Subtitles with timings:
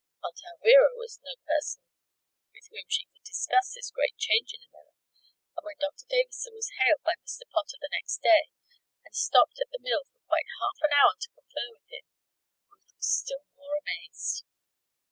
[0.23, 1.83] Aunt Alvirah was no person
[2.55, 4.97] with whom she could discuss this great change in the miller;
[5.55, 7.45] and when Doctor Davison was hailed by Mr.
[7.53, 8.49] Potter the next day
[9.05, 12.09] and stopped at the mill for quite half an hour to confer with him,
[12.67, 14.43] Ruth was still more amazed.